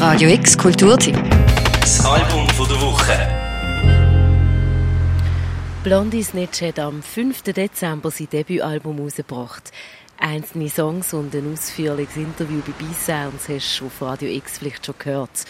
[0.00, 1.14] Radio X Kulturteam.
[1.78, 3.12] Das Album der Woche.
[5.84, 7.42] Blondie Snitch hat am 5.
[7.42, 9.70] Dezember sein Debütalbum herausgebracht.
[10.18, 14.94] Einzelne Songs und ein ausführliches Interview bei B-Sounds hast du auf Radio X vielleicht schon
[14.98, 15.44] gehört.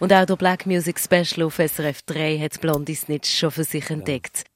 [0.00, 3.88] Und auch der Black Music Special auf SRF 3 hat Blondie Snitch schon für sich
[3.88, 4.46] entdeckt.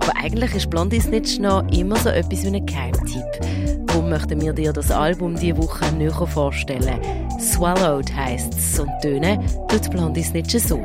[0.00, 3.86] Aber eigentlich ist Blondie Snitch noch immer so etwas wie ein Geheimtipp.
[3.86, 7.00] Darum möchten wir dir das Album diese Woche näher vorstellen.
[7.40, 10.80] Swallowed heisst es und tönen tut Blondie Snitch so.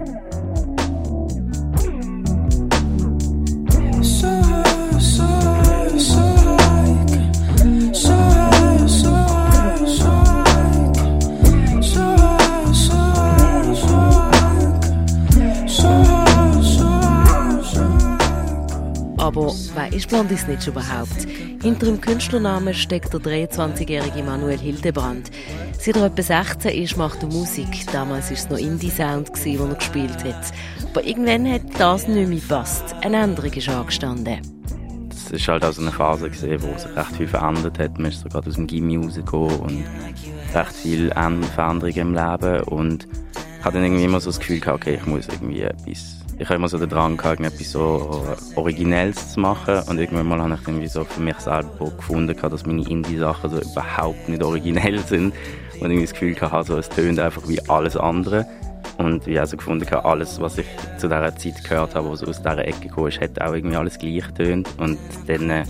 [19.92, 21.28] Ist Blondie Snitch überhaupt?
[21.62, 25.32] Hinter dem Künstlernamen steckt der 23-jährige Manuel Hildebrand.
[25.78, 27.68] Seit er etwa 16 ist, macht er Musik.
[27.92, 30.54] Damals war es noch Indie-Sound, den er gespielt hat.
[30.90, 32.96] Aber irgendwann hat das nicht mehr gepasst.
[33.02, 34.40] Eine Änderung ist angestanden.
[35.32, 38.00] Es war halt also eine Phase, gewesen, wo sich recht viel verändert hat.
[38.00, 39.84] Man ist so gerade aus dem Gimmi rausgekommen und
[40.54, 42.64] recht viele Veränderungen im Leben.
[42.64, 43.08] Und
[43.60, 46.56] ich hatte dann irgendwie immer so das Gefühl, okay, ich muss irgendwie etwas ich habe
[46.56, 48.26] immer so den Drang gehabt, etwas so
[48.56, 49.80] Originelles zu machen.
[49.88, 53.60] Und irgendwann mal habe ich irgendwie so für mich selber gefunden, dass meine Indie-Sachen so
[53.60, 55.36] überhaupt nicht originell sind.
[55.80, 58.48] Und irgendwie das Gefühl hatte, so, es tönt einfach wie alles andere.
[58.98, 60.66] Und ich habe also gefunden, alles, was ich
[60.98, 64.00] zu dieser Zeit gehört habe, was aus dieser Ecke kam, ist, hat auch irgendwie alles
[64.00, 64.68] gleich tönt.
[64.80, 64.98] Und
[65.28, 65.64] dann äh,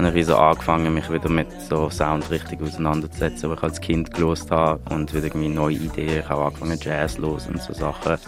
[0.00, 4.12] habe ich so angefangen, mich wieder mit so Sound richtig auseinanderzusetzen, wo ich als Kind
[4.12, 6.18] gelost habe und wieder irgendwie neue Ideen.
[6.18, 8.18] Ich habe angefangen Jazz los und so Sachen.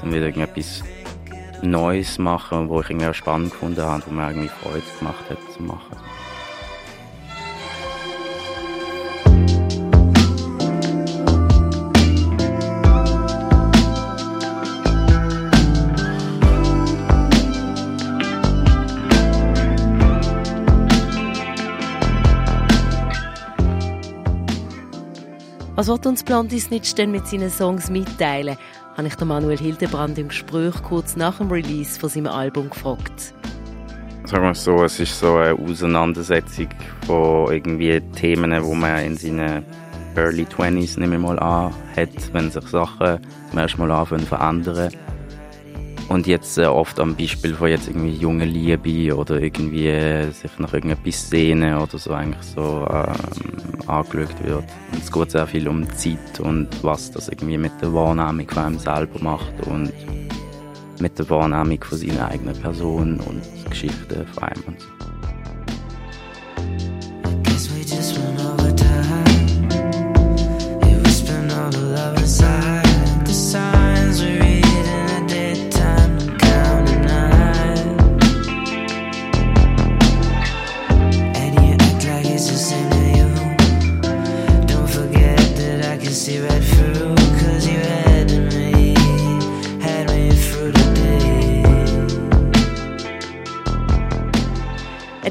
[0.00, 0.82] Dann wieder irgendetwas
[1.62, 5.38] Neues machen, wo ich irgendwie auch spannend gefunden habe, wo mir irgendwie Freude gemacht hat
[5.52, 5.96] zu machen.
[25.80, 28.58] Was wird uns Blondie Snitch denn mit seinen Songs mitteilen?
[28.96, 33.34] Habe ich Manuel Hildebrand im Gespräch kurz nach dem Release von seinem Album gefragt.
[34.24, 36.68] Sagen wir so, es ist so eine Auseinandersetzung
[37.06, 39.64] von irgendwie Themen, die man in seinen
[40.16, 44.90] Early 20s nicht mehr mal an hat, wenn sich Sachen zum ersten Mal anfangen verändern.
[46.10, 50.50] Und jetzt äh, oft am Beispiel von jetzt irgendwie junge Liebe oder irgendwie äh, sich
[50.58, 54.64] nach irgendetwas sehnen oder so eigentlich so ähm, angeschaut wird.
[54.92, 58.64] Und es geht sehr viel um Zeit und was das irgendwie mit der Wahrnehmung von
[58.64, 59.92] einem selber macht und
[60.98, 65.19] mit der Wahrnehmung von seiner eigenen Person und Geschichten von einem und so.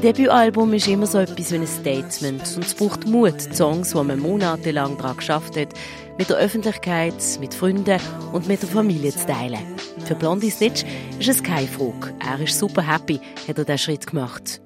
[0.00, 3.90] Ein Debütalbum ist immer so etwas wie ein Statement und es braucht Mut, die Songs,
[3.90, 5.74] die man monatelang daran geschafft hat,
[6.16, 8.00] mit der Öffentlichkeit, mit Freunden
[8.32, 9.60] und mit der Familie zu teilen.
[10.06, 10.84] Für Blondie Snitch
[11.18, 12.14] ist es keine Frage.
[12.18, 14.62] Er ist super happy, hat er diesen Schritt gemacht.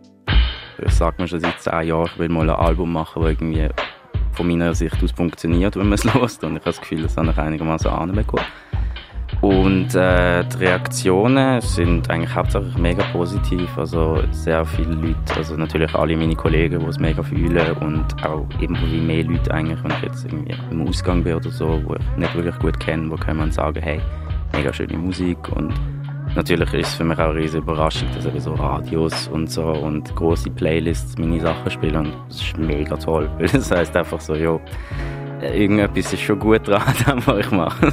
[0.78, 3.68] Ich sage mir schon seit zehn Jahren, ich will mal ein Album machen, das irgendwie
[4.34, 6.44] von meiner Sicht aus funktioniert, wenn man es hört.
[6.44, 8.46] Und ich habe das Gefühl, das habe ich einigermaßen anbekommen.
[9.44, 13.76] Und äh, die Reaktionen sind eigentlich hauptsächlich mega positiv.
[13.76, 18.46] Also sehr viele Leute, also natürlich alle meine Kollegen, die es mega fühlen und auch
[18.58, 21.94] eben wie mehr Leute eigentlich, wenn ich jetzt irgendwie im Ausgang bin oder so, wo
[21.94, 24.00] ich nicht wirklich gut kenne, wo kann man sagen, hey,
[24.54, 25.74] mega schöne Musik und
[26.34, 29.66] natürlich ist es für mich auch eine riesige Überraschung, dass eben so Radios und so
[29.66, 34.22] und große Playlists meine Sachen spielen und das ist mega toll, weil das heißt einfach
[34.22, 34.58] so, ja,
[35.42, 36.80] irgendetwas ist schon gut dran,
[37.26, 37.92] was ich mache.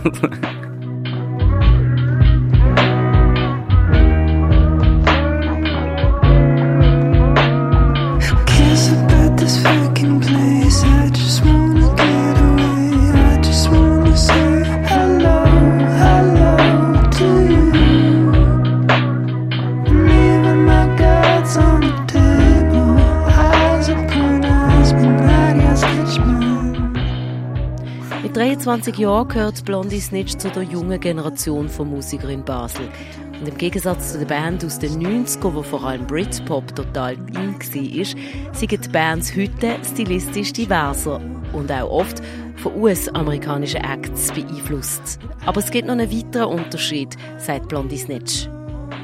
[28.71, 32.87] Mit 23 Jahren gehört Blondie Snitch zu der jungen Generation von Musikern in Basel.
[33.41, 37.53] Und im Gegensatz zu der Band aus den 90ern, wo vor allem Britpop total in
[37.53, 41.19] war, sind die Bands heute stilistisch diverser
[41.51, 42.21] und auch oft
[42.55, 45.19] von US-amerikanischen Acts beeinflusst.
[45.45, 48.47] Aber es gibt noch einen weiteren Unterschied, sagt Blondie Snitch.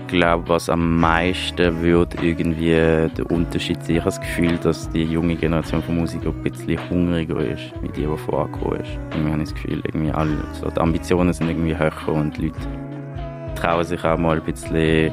[0.08, 4.90] Ich glaube, was am meisten würde irgendwie der Unterschied sein, ich habe das Gefühl, dass
[4.90, 8.92] die junge Generation von Musikern ein bisschen hungriger ist, wie die, die vorgekommen ist.
[9.12, 12.46] Irgendwie habe ich das Gefühl, irgendwie alle, so die Ambitionen sind irgendwie höher und die
[12.46, 12.58] Leute
[13.56, 15.12] trauen sich auch mal ein bisschen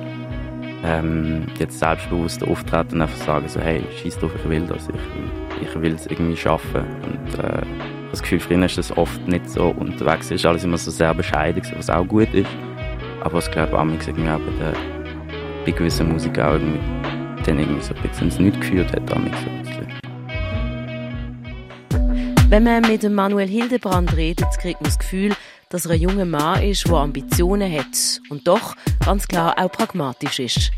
[0.84, 5.68] ähm, jetzt selbstbewusst auftreten und einfach sagen so, hey, schieß drauf, ich will das, ich,
[5.68, 6.84] ich will es irgendwie schaffen.
[7.02, 10.78] Und äh, ich das Gefühl, früher ist das oft nicht so unterwegs, ist alles immer
[10.78, 12.46] so sehr bescheiden, was auch gut ist.
[13.24, 14.74] Aber ich glaube, auch irgendwie auch bei, der,
[15.64, 16.78] bei gewissen Musikern auch irgendwie,
[17.44, 19.08] dann irgendwie so ein bisschen ins Nichts geführt hat.
[19.08, 19.30] So ein.
[22.50, 25.34] Wenn man mit dem Manuel Hildebrand redet, kriegt man das Gefühl,
[25.70, 30.38] dass er ein junger Mann ist, der Ambitionen hat und doch ganz klar auch pragmatisch
[30.38, 30.70] ist.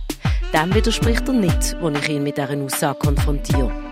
[0.54, 3.85] Dem widerspricht er nicht, als ich ihn mit dieser Aussage konfrontiere.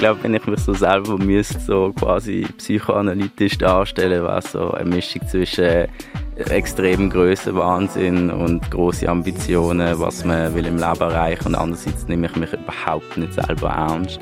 [0.00, 4.88] Ich glaube, wenn ich mich so selber müsste, so quasi psychoanalytisch darstellen, wäre so eine
[4.88, 5.88] Mischung zwischen
[6.36, 12.28] extrem Größe, Wahnsinn und große Ambitionen, was man will im Leben erreichen und andererseits nehme
[12.28, 14.20] ich mich überhaupt nicht selber ernst.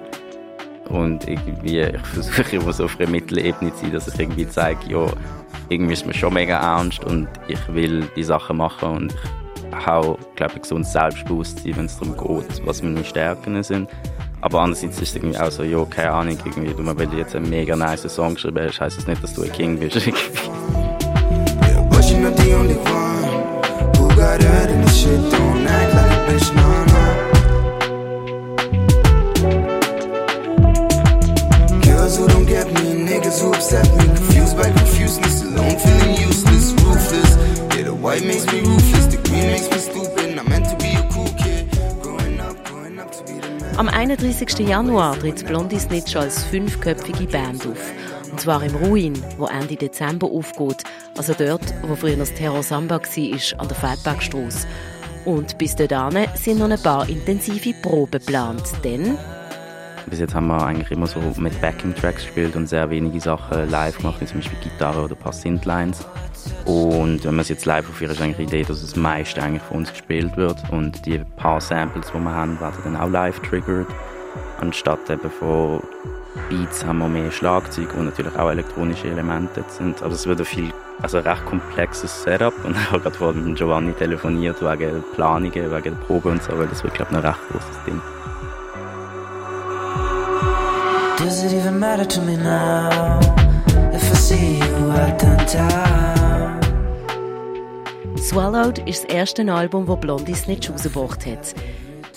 [0.89, 4.81] Und irgendwie, ich versuche immer so auf einer Mittelebene zu sein, dass ich irgendwie zeige,
[4.91, 5.07] ja,
[5.69, 9.15] irgendwie ist mir schon mega ernst und ich will die Sachen machen und
[9.71, 13.89] ich habe, glaube ich, gesundes Selbstbewusstsein, wenn es darum geht, was meine Stärken sind.
[14.41, 17.35] Aber andererseits ist es irgendwie auch so, ja, keine Ahnung, irgendwie, du, weil du jetzt
[17.35, 19.97] einen mega nice Song geschrieben hast, heisst das nicht, dass du ein King bist.
[31.83, 34.08] Girls who don't get me, niggas who upset me,
[43.99, 44.61] 31.
[44.61, 47.93] Januar tritt Blondie Snitch als fünfköpfige Band auf.
[48.31, 50.85] Und zwar im Ruin, wo Ende Dezember aufgeht.
[51.17, 54.69] Also dort, wo früher das Terror Samba war, an der Feldbergstrasse.
[55.25, 59.19] Und bis dahin sind noch ein paar intensive Proben geplant, denn
[60.09, 63.97] bis jetzt haben wir eigentlich immer so mit Backing-Tracks gespielt und sehr wenige Sachen live
[63.99, 66.07] gemacht, wie zum Beispiel Gitarre oder ein paar Synth-Lines.
[66.65, 69.63] Und wenn man es jetzt live aufführt, ist eigentlich die Idee, dass das meiste eigentlich
[69.63, 73.41] von uns gespielt wird und die paar Samples, die wir haben, werden dann auch live
[73.41, 73.89] triggert.
[74.61, 75.83] Anstatt eben von
[76.49, 80.03] Beats haben wir mehr Schlagzeug und natürlich auch elektronische Elemente sind.
[80.03, 80.73] Also es wird ein viel,
[81.03, 85.53] also ein recht komplexes Setup und ich habe gerade vorhin mit Giovanni telefoniert wegen Planungen,
[85.53, 88.01] wegen der Probe und so, weil das wird glaube ich ein recht großes Ding.
[91.19, 93.19] Does it even matter to me now
[93.93, 96.61] if I see you out downtown?
[98.17, 101.57] Swallowed ist das erste Album, das Blondie Snitch rausgebracht hat.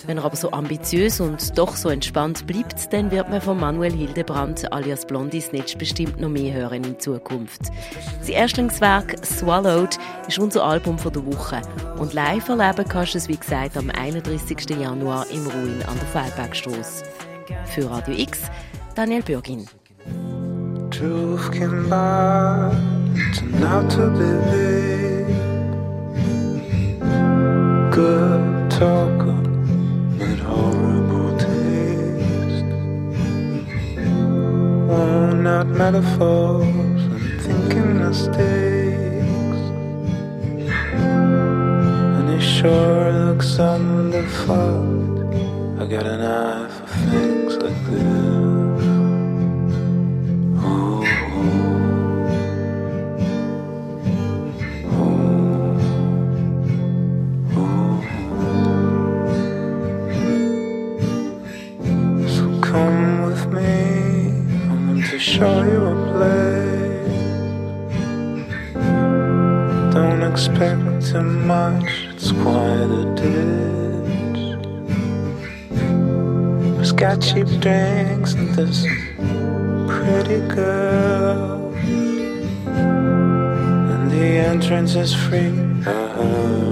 [0.06, 3.92] Wenn er aber so ambitiös und doch so entspannt bleibt, dann wird man von Manuel
[3.92, 7.72] Hildebrand alias Blondie Snitch bestimmt noch mehr hören in Zukunft.
[8.20, 9.98] Sein Erstlingswerk Swallowed
[10.28, 11.60] ist unser Album der Woche
[11.98, 14.78] und live erleben kannst du es wie gesagt am 31.
[14.80, 17.04] Januar im Ruin an der Feldbergstrasse.
[17.66, 18.42] Für Radio X
[18.94, 19.66] Daniel Bürgin.
[27.90, 28.70] Good
[31.38, 32.64] taste.
[34.88, 39.60] Worn out metaphors and thinking mistakes.
[42.16, 45.02] And it sure looks underfucked.
[45.80, 48.51] I got an eye for things like this.
[65.42, 67.18] Show you a place.
[69.92, 74.40] Don't expect too much, it's quite a ditch.
[76.80, 78.86] It's got cheap drinks and this
[79.92, 81.74] pretty girl.
[83.92, 85.52] And the entrance is free.
[85.84, 86.71] You're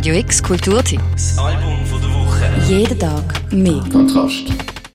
[0.00, 1.36] Radio X Kulturtipps.
[1.36, 2.46] Album von der Woche.
[2.66, 3.84] Jeden Tag mehr.
[3.92, 4.46] Kontrast.